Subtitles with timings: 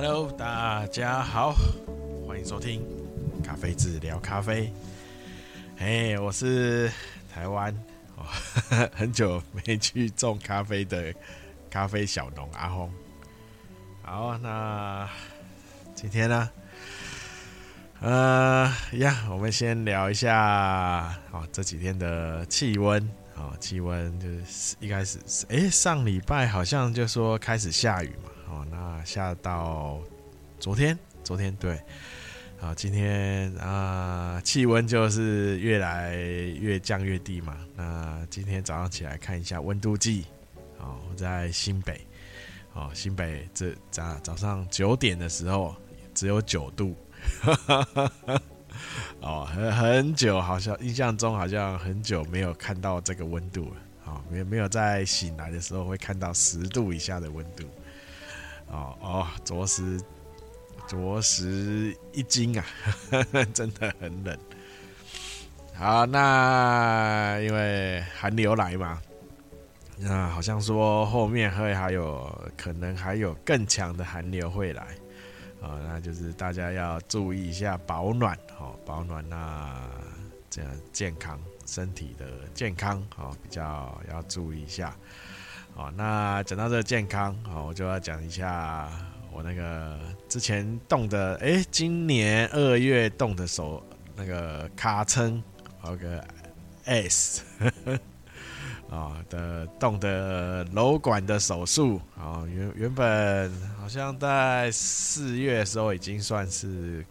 [0.00, 1.56] Hello，大家好，
[2.24, 2.86] 欢迎收听
[3.42, 4.72] 咖啡志聊咖啡。
[5.76, 6.88] 嘿、我是
[7.34, 7.74] 台湾
[8.14, 8.22] 哦，
[8.94, 11.12] 很久没去种咖啡的
[11.68, 12.88] 咖啡小农阿轰。
[14.02, 15.08] 好，那
[15.96, 16.48] 今天呢，
[17.98, 23.02] 呃，呀，我们先聊一下哦，这几天的气温。
[23.34, 30.00] 哦，气温就是一开始是，哎，上礼拜好像就说开始下雨嘛，哦，那下到
[30.58, 31.78] 昨天，昨天对，
[32.58, 37.58] 好，今天啊，气温就是越来越降越低嘛。
[37.76, 40.24] 那今天早上起来看一下温度计，
[40.78, 42.00] 哦，在新北，
[42.72, 45.76] 哦，新北这早早上九点的时候
[46.14, 46.96] 只有九度。
[49.20, 53.76] 哦，很很久，好像印象中好像很久没有看到这个温度了。
[54.06, 57.64] 哦，没没有在醒来的时候会看到十度以下的温度。
[58.70, 60.00] 哦哦，着实
[60.86, 62.64] 着实一惊啊，
[63.54, 64.38] 真的很冷。
[65.74, 69.00] 好，那因为寒流来嘛，
[69.96, 74.82] 那好像说后面会还有可能还有更强的寒流会来。
[75.60, 79.76] 啊、哦，那就是大家要注意一下保暖，哦，保暖那
[80.48, 84.94] 这样健康身体的健康，哦，比较要注意一下。
[85.74, 88.88] 哦，那讲到这个健康，哦，我就要讲一下
[89.32, 93.82] 我那个之前动的，哎、今年二月动的手
[94.16, 95.42] 那个卡称，
[95.84, 96.24] 有个
[96.84, 97.42] S。
[97.60, 97.98] 呵呵
[98.90, 107.04] 啊的动的瘘管的手术啊，原原本好像在四月的时候已经算是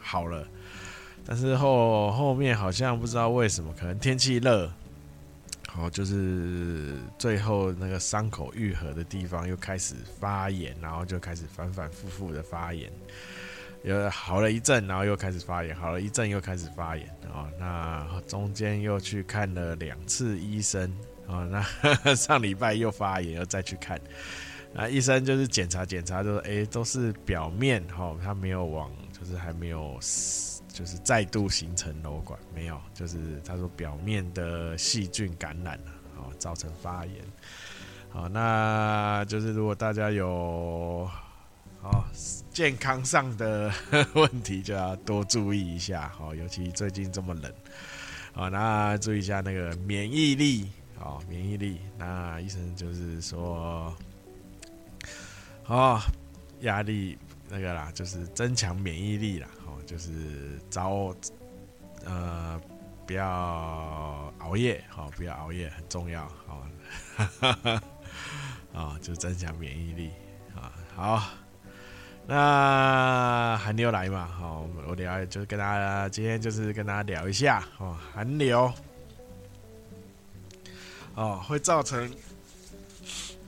[0.00, 0.42] 好了，
[1.26, 4.72] 但是后后面好像不知道为什么，可能天气热，
[5.78, 12.92] 好就是最后那个伤口愈合的地方又开始发炎，然后就开始反反复复的发炎，
[13.84, 20.92] 有好了一阵，然后又开始发炎，好了一阵又开始发炎啊，那中间又去看了两次医生。
[21.28, 21.62] 哦，那
[22.16, 24.00] 上礼拜又发炎，又再去看，
[24.72, 29.98] 那医生就是检查检查，就说，哎，都是表面哈，他没有往，就是还没有，
[30.78, 37.16] 就是再度形成瘘管，没有，就是他说表面的细菌感染了，哦，造成发炎。
[38.10, 41.10] 好，那就是如果大家有，
[41.82, 42.04] 哦，
[42.52, 43.72] 健康上的
[44.14, 47.52] 问题，就要多注意一下，哦，尤其最近这么冷，
[48.32, 50.70] 好，那注意一下那个免疫力。
[51.00, 53.94] 哦，免疫力，那医生就是说，
[55.66, 56.00] 哦，
[56.62, 57.16] 压力
[57.48, 59.48] 那个啦，就是增强免疫力啦。
[59.88, 61.14] 就是早，
[62.04, 62.60] 呃，
[63.06, 66.66] 不要熬夜，好，不要熬夜很重要，好，
[68.78, 70.10] 啊，就增强免疫力
[70.54, 70.70] 啊。
[70.94, 71.22] 好，
[72.26, 78.70] 那寒流来嘛，好，我聊就是跟大家今天就是跟大家聊一下哦，寒流。
[81.14, 82.14] 哦，会造成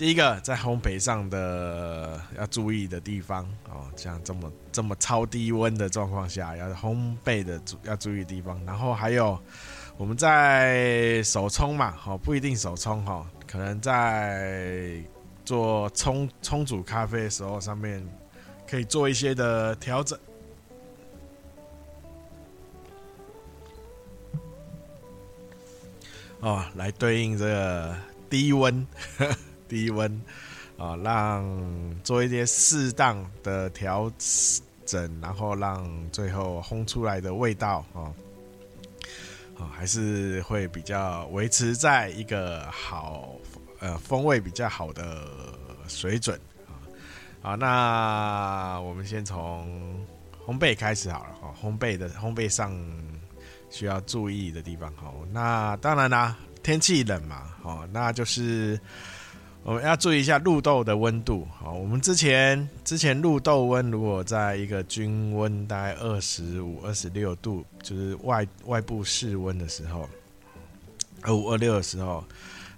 [0.01, 8.59] 第一个在烘焙上的要注意的地方哦，像这么这么超低温的状况下，要烘焙的注要注意的地方。
[8.65, 9.39] 然后还有
[9.99, 15.05] 我们在手冲嘛，哦，不一定手冲哈，可能在
[15.45, 18.03] 做冲冲煮咖啡的时候，上面
[18.67, 20.19] 可以做一些的调整。
[26.41, 27.95] 哦，来对应这个
[28.31, 28.87] 低温，
[29.71, 30.21] 低温，
[30.77, 31.47] 啊、让
[32.03, 34.13] 做一些适当的调
[34.85, 38.13] 整，然后让最后烘出来的味道，啊，
[39.57, 43.31] 哦，还是会比较维持在一个好，
[43.79, 45.27] 呃，风味比较好的
[45.87, 46.75] 水准，啊，
[47.41, 50.05] 好，那我们先从
[50.45, 52.77] 烘焙开始好了，哦，烘焙的烘焙上。
[53.73, 58.77] 需要注意的地方，好，那当然啦，天气冷嘛，好，那就是
[59.63, 70.09] 我们要注意一下入豆的温度，好，我们之前之前入豆温如果在一个均温大概二十五、二十六度，就是外外部室温的时候，
[71.21, 72.25] 二五二六的时候，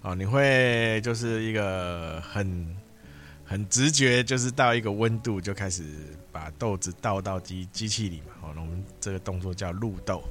[0.03, 2.77] 哦，你会就是一个很
[3.45, 5.85] 很直觉，就是到一个温度就开始
[6.33, 10.23] 把豆子倒到机机器里嘛，好，那我们这个动作叫入豆。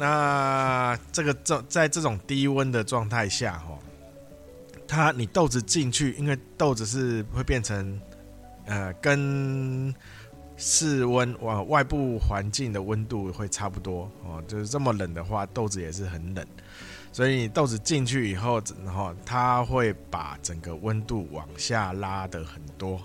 [0.00, 3.76] 那这个这在这种低温的状态下，哈，
[4.88, 8.00] 它你豆子进去，因为豆子是会变成，
[8.64, 9.94] 呃，跟
[10.56, 16.44] 室温往外部环境的温度会差不多哦，就是这么冷的话，豆子也是很冷。
[17.12, 23.00] 所以你豆子进去以后，然后它会把整个温度往下拉的很多，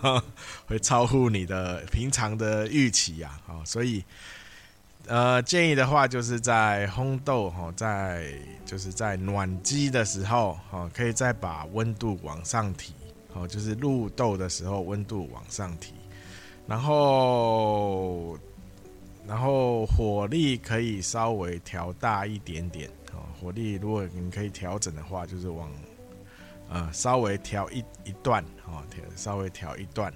[0.66, 4.04] 会超乎你的平常的预期呀，啊，所以。
[5.06, 8.32] 呃，建议的话就是在烘豆哈，在
[8.64, 12.94] 就是在暖机的时候哈，可以再把温度往上提，
[13.34, 15.92] 哦，就是入豆的时候温度往上提，
[16.66, 18.38] 然后
[19.26, 25.70] 然后火力可以稍微调大一点点，哦，火力如果你可以调整的话，就是往
[26.70, 30.10] 呃稍微调一一段，哦，调稍微调一段。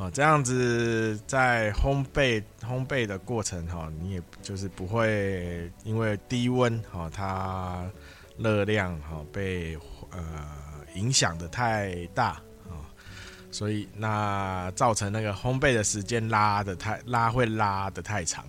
[0.00, 7.84] 哦，这样子在烘焙烘焙的过程哈，你也就是不会因为低温哈，它
[8.38, 9.76] 热量哈被
[10.10, 10.18] 呃
[10.94, 12.28] 影响的太大
[12.66, 12.80] 啊，
[13.50, 18.42] 所以那造成那个烘焙的时间拉的太拉会拉的太长，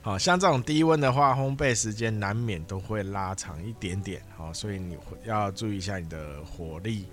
[0.00, 4.96] 好 像这种低温的话，烘焙时间难免都会拉长一点点，好，所以你
[5.26, 7.06] 要注意一下你的火力，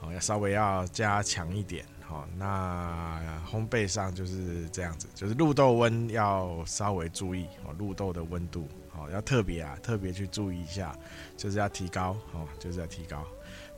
[0.00, 1.84] 哦，要稍微要加强一点。
[2.08, 3.20] 好，那
[3.52, 8.66] 烘焙上就是这样子，就是入豆温要稍微注意哦，入豆的温度
[8.96, 10.96] 哦要特别啊，特别去注意一下，
[11.36, 13.22] 就是要提高哦，就是要提高。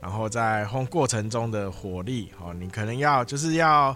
[0.01, 3.91] 然后在烘过程中的火力哦，你可能要就是要，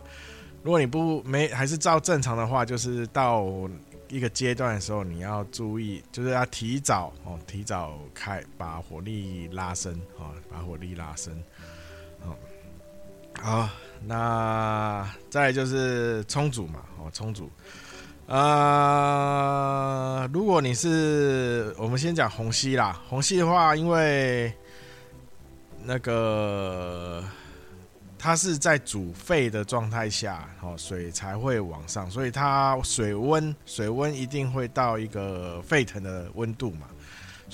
[0.65, 3.47] 如果你不没还是照正常的话，就是到
[4.09, 11.41] 一个阶段的时候，你要注意，就是要提早哦，提早开把火力拉升哦，把火力拉升，
[12.25, 12.35] 哦，
[13.41, 13.69] 好。
[14.07, 17.51] 那再就是充足嘛，哦，充足，
[18.27, 19.51] 呃，
[20.33, 24.53] 如果你是我们先讲虹吸啦，虹吸的话，因为
[25.83, 27.25] 那个
[28.19, 36.87] 它是在煮沸的状态下，哦，水才会往上，所以它水温水温一定会到一个沸腾的温度嘛。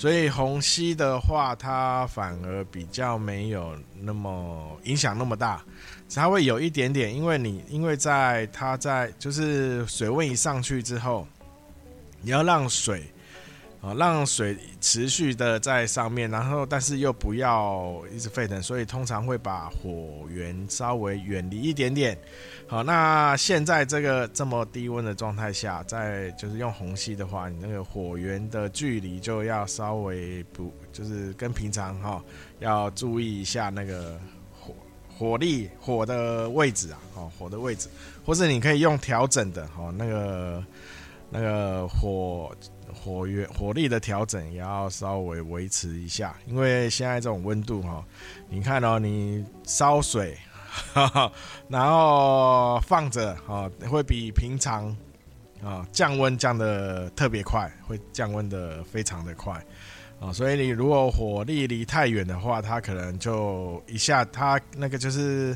[0.01, 5.63] 所以虹吸的话，它反而比较没有那么影响那么大，
[6.11, 11.27] 它会有一点点，因为你因为在它在就是水温一上去之后，
[12.19, 13.05] 你要让水。
[13.81, 22.15] 啊，让水持续的在上面，然后但是又不要一直沸腾，所以通常会把火源稍微远离一点点。
[22.67, 32.23] 好，那现在这个这么低温的状态下，在就是用虹吸的话，你那个火源的距离就要稍微不，就是跟平常哈
[32.59, 34.15] 要注意一下那个
[34.59, 34.75] 火
[35.17, 37.89] 火力火的位置啊，哦火的位置，
[38.23, 40.63] 或是你可以用调整的，哦那个
[41.31, 42.55] 那个火。
[42.93, 48.03] 火源火力的调整也要稍微维持一下，因为现在这种温度哈，
[48.49, 50.37] 你看哦，你烧水，
[51.69, 54.95] 然后放着啊，会比平常
[55.63, 59.53] 啊降温降得特别快，会降温得非常的快
[60.19, 65.55] 啊，所以你如果火力离太远的话，它可能就一下它那个就是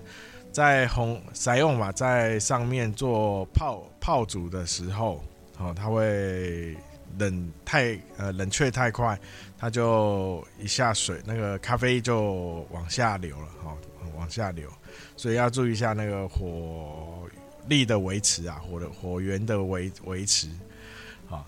[0.51, 5.21] 在红采用嘛，在上面做泡泡煮的时候，
[5.59, 6.75] 哦，它会。
[7.17, 9.19] 冷太呃冷却太快，
[9.57, 13.75] 它就一下水那个咖啡就往下流了哈，
[14.15, 14.69] 往下流，
[15.15, 17.27] 所以要注意一下那个火
[17.67, 20.47] 力的维持啊，火的火源的维维持，
[21.27, 21.45] 好，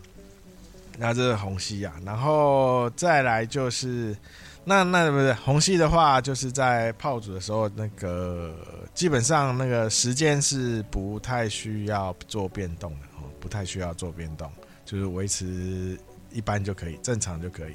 [0.97, 4.15] 那这是虹吸啊，然后再来就是
[4.63, 8.55] 那那不是虹吸的话，就是在泡煮的时候，那个
[8.93, 14.51] 基本上那个时间是不太需要做变动的哦，不太需要做变动。
[14.87, 15.99] 就是维持
[16.31, 17.73] 一般就可以，正常就可以。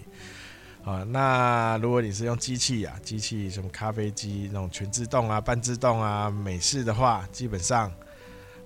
[0.82, 7.92] 啊，那如果你是用机器啊，机器什么咖啡机那种全自动啊、半自动啊、美式的话，基本上，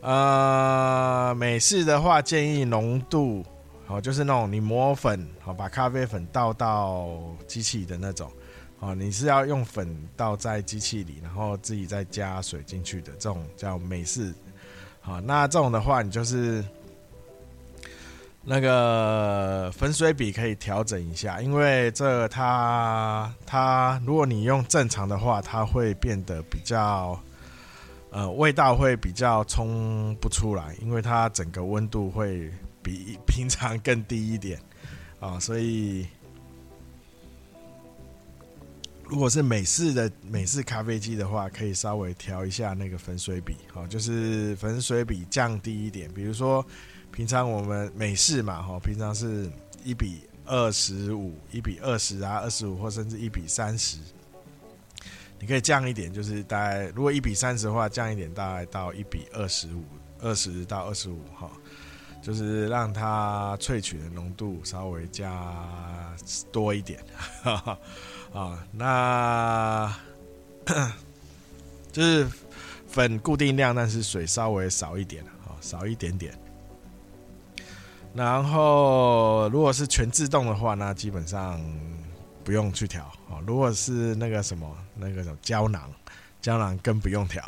[0.00, 3.44] 呃，美式的话建议浓度，
[3.84, 8.30] 好，就是那种你磨粉，好，把咖啡粉倒到机器的那种，
[8.78, 14.32] 哦，你是要用粉倒在机器里，然后自己再加水进去的，这种叫美式。
[15.00, 16.64] 好，那这种的话，你就是。
[18.48, 27.20] 那个粉水比可以调整一下，因为这它它，如果你用正常的话，它会变得比较，
[28.12, 32.48] 呃，味道会比较冲不出来，因为它整个温度会
[32.84, 34.60] 比平常更低一点
[35.18, 36.06] 啊， 所以
[39.02, 46.64] 如果是美式的美式咖啡机的话，可以稍微调一下那个粉水比，好，就是粉水比降低一点，比如说。
[47.16, 49.50] 平常我们美式嘛，哈，平常是
[49.82, 53.96] 一比二十五，一比二十啊，二十五或甚至一比三十，
[55.40, 59.82] 你可以降一点，就是大概如果一比三十的话，降一点，大概到一比二十五，
[60.20, 61.50] 二十到二十五哈，
[62.20, 66.14] 就是让它萃取的浓度稍微加
[66.52, 67.02] 多一点，
[67.42, 67.56] 哈。
[67.56, 67.78] 哈
[68.34, 69.96] 啊，那
[71.90, 72.26] 就是
[72.86, 76.38] 粉固定量，但是水稍微少一点，啊，少一点点。
[78.16, 81.60] 然后如果是全自动的话，那基本上
[82.42, 85.82] 不用去调，啊，如果是那个什么那个什么胶囊。
[86.42, 87.42] 胶囊更不用调，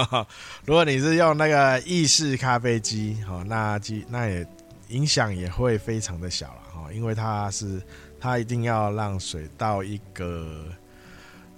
[0.66, 4.46] 如果你是用那个意式咖啡机，哈，那机那也
[4.88, 7.80] 影响也会非常的小了，哈，因为它是
[8.20, 10.66] 它一定要让水到一个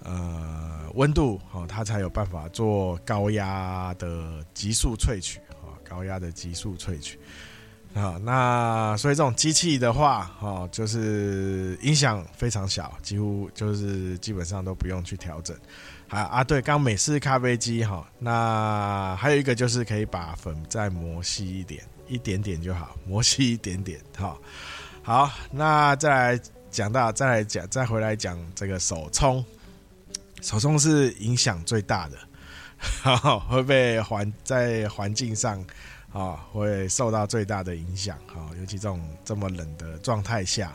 [0.05, 7.19] 呃温度，哦，它才有办法做高压的急速萃取，哈，高压的急速萃取，
[7.97, 15.57] 啊，那所以这种机器的话，哈，就是影响非常小，几乎就是基本上都不用去调整。
[16.09, 24.39] 啊啊，对，刚美式咖啡机哈，那还有一个就是可以把粉再磨细一点，一点点就好，磨细一点点，好，
[25.03, 29.43] 好，那再来讲到，再来讲，再回来讲这个手冲，
[30.43, 32.19] 手冲是影响最大的，
[33.49, 35.65] 会被环在环境上
[36.17, 40.73] 啊会受到最大的影响，哈，尤其这种这么冷的状态下，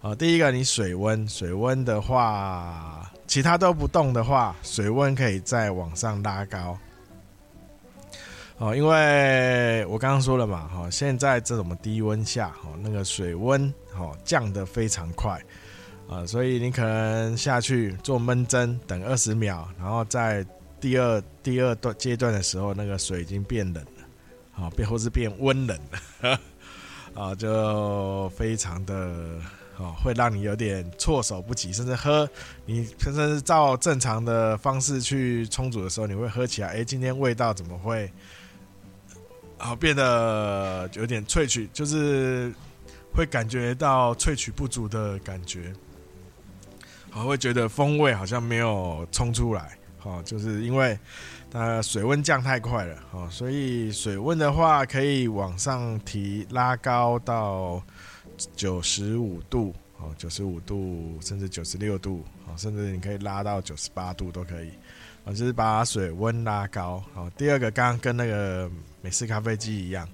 [0.00, 3.10] 啊，第一个你水温，水温的话。
[3.26, 6.76] 其他都不动的话，水温可以再往上拉高。
[8.58, 15.40] 哦，因为我刚刚说了嘛，哈，现在这种低温下，哈，那个水温，哈，降得非常快，
[16.08, 20.44] 啊，所以你可能下去做闷蒸，等二十秒，然后在
[20.80, 23.86] 第二第二段阶段的时候，那个水已经变冷，
[24.60, 25.78] 啊，变或是变温冷，
[27.14, 29.40] 啊，就非常的。
[29.82, 32.28] 哦，会让你有点措手不及，甚至喝
[32.66, 38.12] 你甚至照正常的方式去冲煮的时候，你会喝起来，哎，今天味道怎么会
[39.56, 42.52] 啊变得有点萃取，就是
[43.14, 45.72] 会感觉到萃取不足的感觉，
[47.08, 50.98] 好，会觉得风味好像没有冲出来，好，就是因为
[51.50, 57.82] 它水温降太快了，哦，所以水温的话可以往上提，拉高到。
[58.56, 64.70] 九十五度哦，九十五度甚至九十六度哦，甚至你可以拉到九十八度都可以
[65.26, 67.04] 啊，就是把水温拉高。
[67.14, 68.70] 哦，第二个刚刚跟那个
[69.02, 70.08] 美式咖啡机一样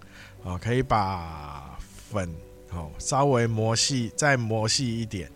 [0.44, 2.28] 啊，可以把粉
[2.72, 5.30] 哦稍微磨细，再磨细一点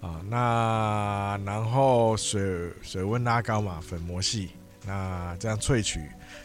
[0.00, 0.22] 啊。
[0.30, 4.48] 那然后水水温拉高嘛，粉磨细，
[4.88, 6.00] 那这样萃取，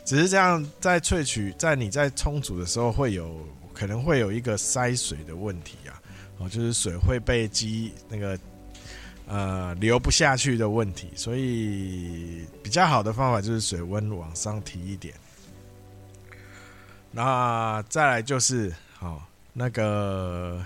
[0.06, 3.40] 只是这样在萃取，在你在冲煮的时候会有。
[3.76, 6.00] 可能会有一个塞水的问题啊，
[6.38, 8.40] 哦，就是水会被积那个
[9.28, 15.16] 呃流不下去的问题，所以比较好的方法就是水温往上提一点。
[17.10, 20.64] 那再来就是好那个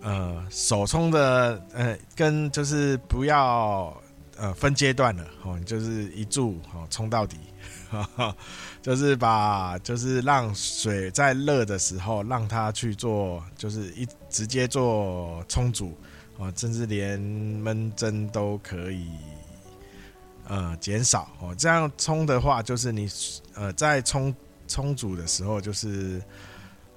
[0.00, 3.94] 呃手冲的呃跟就是不要
[4.36, 7.36] 呃分阶段的哦，就是一注哦冲到底。
[8.82, 15.96] 就是把，就是让水在热的时候，让它去做，就是一直接做冲煮
[16.38, 19.08] 啊，甚至连闷蒸都可以，
[20.48, 21.54] 呃，减少哦。
[21.56, 23.08] 这样冲的话，就是你
[23.54, 24.34] 呃在冲
[24.66, 26.20] 冲煮的时候，就是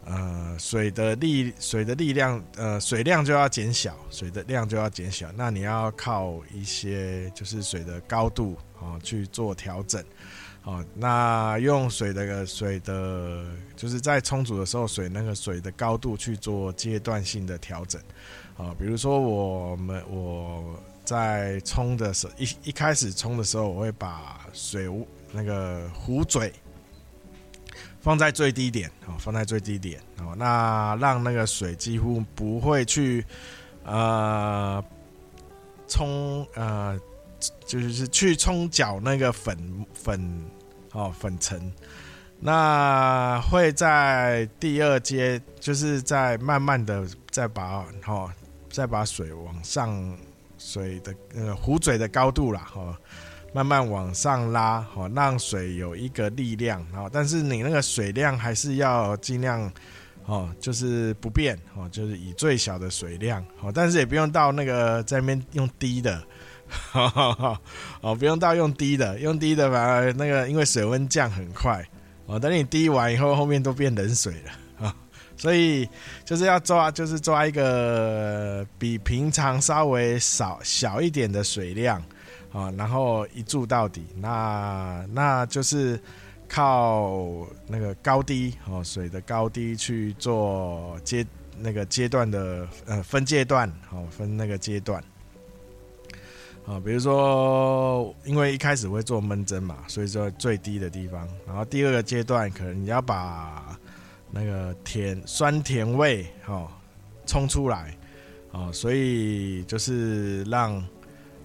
[0.08, 5.30] 呃水的力水的力量呃水量就要减小，水的量就要减小。
[5.36, 10.04] 那你要靠一些就是水的高度啊去做调整。
[10.64, 13.46] 哦，那用水的水的，
[13.78, 18.02] 就是在冲煮的时候，水那个水的高度去做阶段性的调整。
[18.58, 24.90] 啊，比如说我们我在冲的时候，一一开始冲的时候，我会把水
[25.32, 26.52] 那个壶嘴
[28.08, 33.26] 放在最低点，哦，放在最低点，哦，那让那个水几乎不会去
[33.84, 34.82] 呃
[35.90, 36.98] 冲呃，
[37.66, 40.42] 就是去冲搅那个粉粉。
[40.94, 41.72] 哦，粉尘，
[42.40, 48.32] 那会在第二阶，就是在慢慢的再把哦，
[48.72, 50.18] 再把水往上，
[50.58, 52.98] 水的那个壶嘴的高度啦，哈，
[53.58, 59.72] 慢慢往上拉，哦，让水有一个力量，哈，但是你那个水量还是要尽量，
[60.28, 66.22] 哦，就是不变，哦，就是以最小的水量，哦，但是也不用到那个在那边用低的。
[66.94, 71.84] 哦，不用到用低的，用低的反而那个，因为水温降很快，
[72.28, 74.96] 哦，等你滴完以后，后面都变冷水了啊，
[75.36, 75.90] 所以
[76.24, 82.00] 就是要抓，就是抓一个比平常稍微少小一点的水量
[82.58, 86.00] 啊，然后一注到底，那那就是
[86.48, 91.24] 靠那个高低哦，水的高低去做阶
[91.60, 95.04] 那个阶段的呃分阶段哦，分那个阶段。
[96.66, 103.78] 啊，比如说因为一开始会做闷蒸嘛，所以说最低的地方，然后第二个阶段可能你要把
[104.32, 106.68] 那个甜酸甜味哦
[107.28, 107.96] 冲出来
[108.52, 110.84] 哦，所以就是让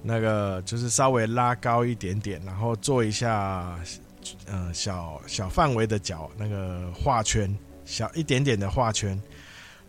[0.02, 3.78] 那个就是稍微拉高一点点，然后做一下。
[4.47, 7.52] 呃，小小范围的角那个画圈，
[7.85, 9.21] 小一点点的画圈，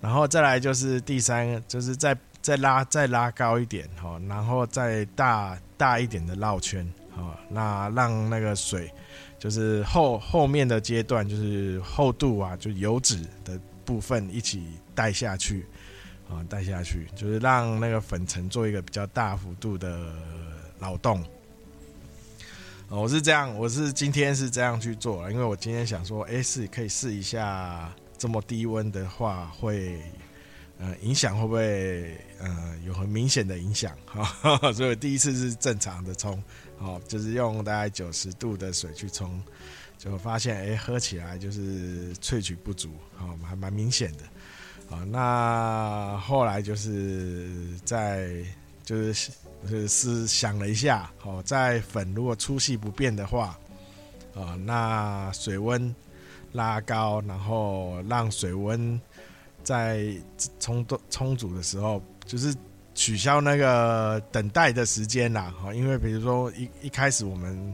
[0.01, 8.91] 然后再来就是第三，就是再再拉再拉高一点哈，然后再大大一点的绕圈，好，那让那个水
[9.37, 14.65] 就是后后面的阶段就是厚度啊，就油脂的部分一起
[14.95, 15.63] 带下去，
[16.33, 20.13] 啊，带下去，就是让那个粉层做一个比较大幅度的
[20.79, 21.23] 劳动。
[22.89, 29.99] 我是这样，我是今天是这样去做，因为我今天想说，哎，是可以试一下这么低温的话会，
[30.77, 36.43] 呃，影响会不会，呃，有很明显的影响，哈，所以第一次是正常的冲，
[36.77, 39.41] 哦，就是用大概九十度的水去冲，
[39.97, 44.23] 就发现，哎，喝起来就是萃取不足，哦，还蛮明显的，
[44.89, 47.49] 啊，那后来就是
[47.83, 48.43] 在
[48.83, 49.31] 就是。
[49.71, 53.57] 就是想了一下，哦，在粉如果粗细不变的话，
[54.35, 55.95] 啊，那水温
[56.51, 58.99] 拉高，然后让水温
[59.63, 60.05] 在
[60.59, 62.53] 冲冲煮的时候，就是
[62.93, 67.73] 取消那个等待的时间啦，哈，因为比如说一一开始我们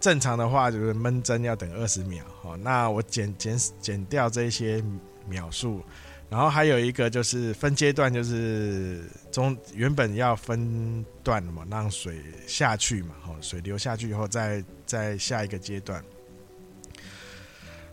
[0.00, 4.82] 正常的话就是闷蒸要等二十秒，哈，那我减减减掉这些
[5.28, 5.82] 秒数。
[6.30, 16.00] 然后还有一个就是分阶段，就是中原本要分段的嘛，让水下去嘛，哦，水流下去以后再再下一个阶段，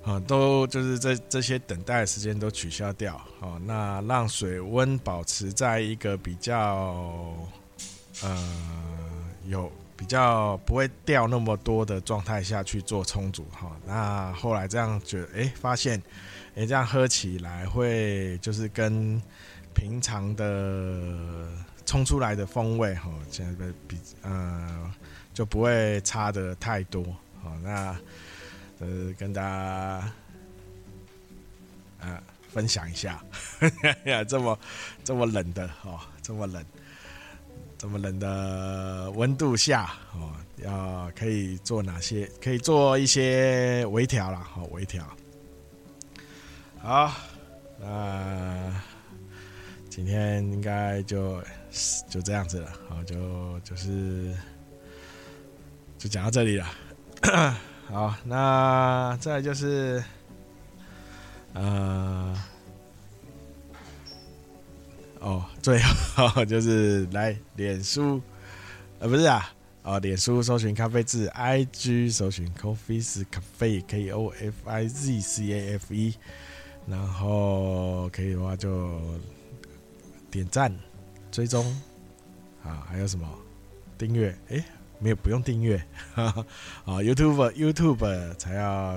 [0.03, 7.35] 啊，都就是这这些等待的时间都取消掉，好，那让水温保持在一个比较
[8.21, 16.01] 呃有比较不会掉那么多的状态下去做冲煮，哈，那后来这样觉得，哎，发现。
[16.55, 19.21] 哎，这样喝起来会就是跟
[19.75, 21.47] 平常的
[21.85, 24.91] 冲出来的风味哈，现在比呃
[25.35, 27.03] 就不会差的太多。
[27.43, 27.95] 好，那
[28.79, 30.11] 呃跟大家
[31.99, 33.23] 呃分享一下，
[34.05, 34.57] 呀，这么
[35.03, 36.65] 这么冷的哦，这么冷，
[37.77, 42.27] 这么冷的温度下哦，要可以做哪些？
[42.41, 45.05] 可以做一些微调啦，好，微调。
[46.79, 47.13] 好，
[47.79, 48.73] 那
[49.89, 51.39] 今天应该就
[52.09, 52.71] 就这样子了。
[52.89, 54.35] 好，就就是
[55.99, 56.67] 就讲到这里了。
[57.85, 60.03] 好，那再就是，
[61.53, 62.35] 呃，
[65.27, 65.77] 哦，最
[66.15, 68.21] 后就是来脸书，
[68.99, 69.51] 呃，不是啊，
[69.83, 76.15] 哦，脸书搜寻咖啡志，IG 搜寻 Coffee's Cafe K O F I Z C A F E。
[76.87, 79.01] 然后可以的话就
[80.31, 80.73] 点赞、
[81.29, 81.65] 追踪
[82.63, 83.27] 啊，还有什么
[83.97, 84.33] 订阅？
[84.47, 84.63] 哎，
[84.97, 85.75] 没有，不用订阅
[86.15, 86.33] 啊。
[86.87, 88.93] YouTube YouTube 才要，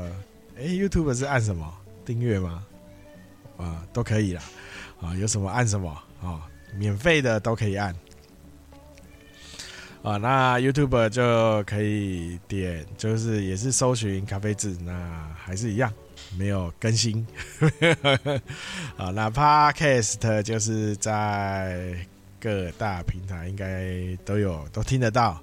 [0.57, 1.69] 哎，YouTube 是按什么
[2.05, 2.64] 订阅吗？
[3.57, 4.43] 啊，都可以啦。
[5.01, 7.94] 啊，有什么按什么啊，免费的都可以按。
[10.02, 15.92] 啊，那 YouTube 就可以点，就是也是搜寻咖啡志，那还是一样。
[16.38, 17.26] 没有更新，
[18.96, 21.96] 啊，那 Podcast 就是在
[22.38, 25.40] 各大平台应该都有都听得到。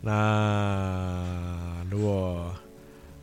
[0.00, 2.52] 那如果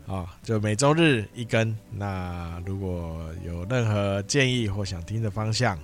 [0.08, 1.76] 啊，就每周日一更。
[1.92, 5.78] 那如果有任何建议或想听的方向，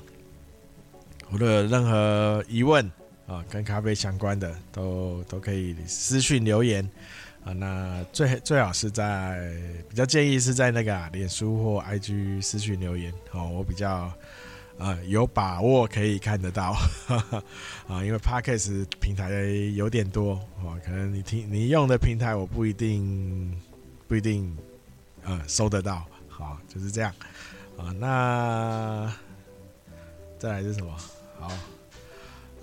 [1.32, 2.86] 或者有任何疑问
[3.28, 6.88] 啊，跟咖啡相关的，都都可以私讯留言。
[7.44, 9.56] 啊，那最最好是在
[9.88, 14.12] 比较建议是在那个啊，脸书或 IG 私讯留言哦，我比较
[14.78, 16.76] 呃有把握可以看得到
[17.88, 19.30] 啊，因为 Podcast 平台
[19.76, 23.58] 有点多哦，可能你听你用的平台我不一定
[24.10, 24.54] 不一定
[25.24, 27.14] 呃收得到，好，就是这样
[27.78, 29.14] 啊，那
[30.38, 30.94] 再来是什么？
[31.40, 31.52] 好。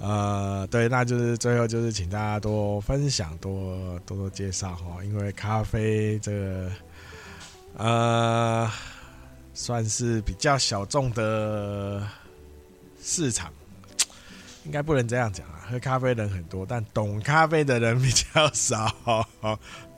[0.01, 6.71] 呃，对，那就是最后就是请大家多分享，多多多介绍哈，因为咖啡这个
[7.79, 8.71] 呃
[9.55, 12.07] 算是比较小众的
[13.01, 13.51] 市场，
[14.65, 15.53] 应该不能这样讲啊。
[15.71, 18.95] 喝咖啡人很多，但 懂咖啡的人比较少，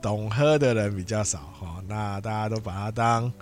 [0.01, 1.83] 懂喝的人比较少哈。
[1.87, 3.33] 那大家都把它当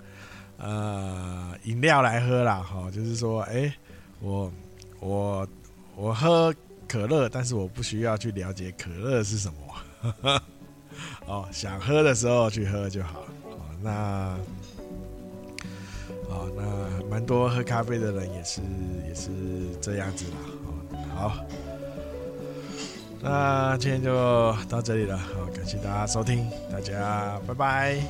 [0.56, 3.72] 呃饮料来喝啦哈，就是说，哎、
[4.18, 4.50] 我
[5.00, 5.46] 我
[5.94, 6.54] 我喝
[6.88, 10.42] 可乐，但是我不需要去了解可乐是什么，
[11.26, 13.28] 哦，想喝的时候去喝就好了。
[13.82, 14.38] 那。
[16.28, 18.60] 哦，那蛮多喝咖啡的人也是
[19.08, 19.30] 也是
[19.80, 20.36] 这样子啦。
[21.14, 21.36] 哦，好，
[23.22, 25.16] 那今天就到这里了。
[25.16, 28.00] 好，感谢大家收听，大家拜拜。